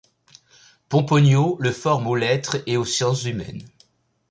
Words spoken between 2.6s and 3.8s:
et aux sciences humaines.